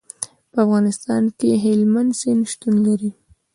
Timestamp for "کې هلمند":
1.37-2.11